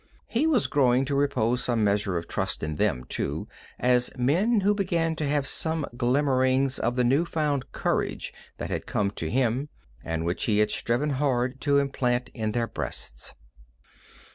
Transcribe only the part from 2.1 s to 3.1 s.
of trust in them,